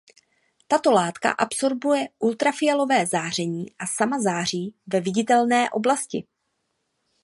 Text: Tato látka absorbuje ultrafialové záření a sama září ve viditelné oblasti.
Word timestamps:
Tato 0.67 0.91
látka 0.91 1.31
absorbuje 1.33 2.09
ultrafialové 2.19 3.05
záření 3.05 3.65
a 3.79 3.87
sama 3.87 4.19
září 4.21 4.75
ve 4.87 4.99
viditelné 4.99 5.69
oblasti. 5.69 6.27